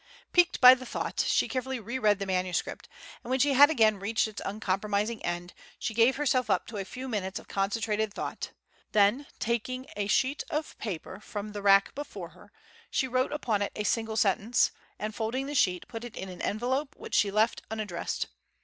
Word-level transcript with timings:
Piqued 0.33 0.59
by 0.59 0.73
the 0.73 0.83
thought, 0.83 1.23
she 1.27 1.47
carefully 1.47 1.79
reread 1.79 2.17
the 2.17 2.25
manuscript, 2.25 2.89
and 3.23 3.29
when 3.29 3.39
she 3.39 3.53
had 3.53 3.69
again 3.69 3.99
reached 3.99 4.27
its 4.27 4.41
uncompromising 4.43 5.23
end, 5.23 5.53
she 5.77 5.93
gave 5.93 6.15
herself 6.15 6.49
up 6.49 6.65
to 6.65 6.77
a 6.77 6.85
few 6.85 7.07
minutes 7.07 7.37
of 7.37 7.47
concentrated 7.47 8.11
thought, 8.11 8.49
then, 8.93 9.27
taking 9.37 9.85
a 9.95 10.07
sheet 10.07 10.43
of 10.49 10.75
paper 10.79 11.19
from 11.19 11.51
the 11.51 11.61
rack 11.61 11.93
before 11.93 12.29
her, 12.29 12.51
she 12.89 13.07
wrote 13.07 13.31
upon 13.31 13.61
it 13.61 13.71
a 13.75 13.83
single 13.83 14.17
sentence, 14.17 14.71
and 14.97 15.13
folding 15.13 15.45
the 15.45 15.53
sheet, 15.53 15.87
put 15.87 16.03
it 16.03 16.15
in 16.17 16.29
an 16.29 16.41
envelope 16.41 16.95
which 16.97 17.13
she 17.13 17.29
left 17.29 17.61
unaddressed. 17.69 18.25